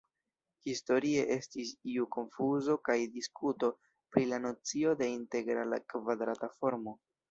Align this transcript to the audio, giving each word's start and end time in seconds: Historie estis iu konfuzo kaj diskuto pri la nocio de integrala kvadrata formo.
Historie 0.69 1.25
estis 1.35 1.73
iu 1.91 2.07
konfuzo 2.17 2.79
kaj 2.91 2.97
diskuto 3.19 3.73
pri 3.87 4.27
la 4.35 4.43
nocio 4.49 4.99
de 5.05 5.15
integrala 5.23 5.85
kvadrata 5.93 6.57
formo. 6.61 7.03